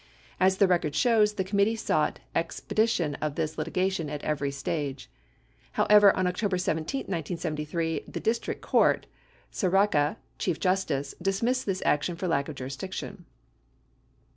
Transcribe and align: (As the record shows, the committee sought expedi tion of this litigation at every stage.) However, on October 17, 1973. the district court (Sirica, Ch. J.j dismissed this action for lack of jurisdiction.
(As 0.39 0.57
the 0.57 0.67
record 0.67 0.95
shows, 0.95 1.33
the 1.35 1.43
committee 1.43 1.75
sought 1.75 2.21
expedi 2.35 2.89
tion 2.89 3.13
of 3.21 3.35
this 3.35 3.55
litigation 3.55 4.09
at 4.09 4.23
every 4.23 4.49
stage.) 4.49 5.11
However, 5.73 6.11
on 6.17 6.25
October 6.25 6.57
17, 6.57 7.01
1973. 7.01 8.05
the 8.07 8.19
district 8.19 8.61
court 8.63 9.05
(Sirica, 9.53 10.15
Ch. 10.39 10.45
J.j 10.59 11.03
dismissed 11.21 11.67
this 11.67 11.83
action 11.85 12.15
for 12.15 12.27
lack 12.27 12.49
of 12.49 12.55
jurisdiction. 12.55 13.25